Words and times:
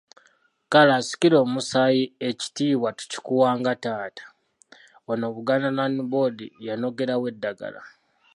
Kale 0.71 0.91
asikira 0.99 1.37
omusaayi 1.45 2.03
ekitiibwa 2.29 2.89
tukikuwa 2.99 3.49
nga 3.59 3.73
taata, 3.83 4.23
wano 5.07 5.25
Buganda 5.35 5.69
Land 5.77 5.97
Board 6.11 6.37
yanogerawo 6.67 7.25
eddagala. 7.33 7.81